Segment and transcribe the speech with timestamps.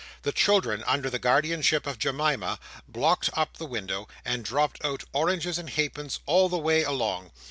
[0.23, 2.57] The children, under the guardianship of Jemima,
[2.87, 7.29] blocked up the window, and dropped out oranges and halfpence all the way along.